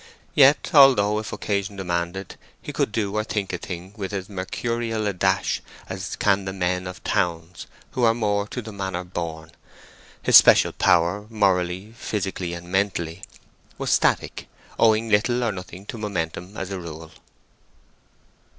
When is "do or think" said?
2.91-3.53